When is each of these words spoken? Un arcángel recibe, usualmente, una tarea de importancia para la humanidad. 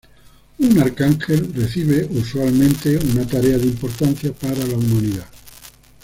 Un 0.57 0.79
arcángel 0.79 1.53
recibe, 1.53 2.05
usualmente, 2.09 2.97
una 2.97 3.23
tarea 3.27 3.59
de 3.59 3.67
importancia 3.67 4.33
para 4.33 4.55
la 4.65 4.75
humanidad. 4.75 5.27